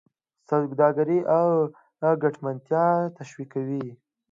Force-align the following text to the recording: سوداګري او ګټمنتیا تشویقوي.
سوداګري 0.49 1.19
او 1.37 1.49
ګټمنتیا 2.23 2.85
تشویقوي. 3.17 3.87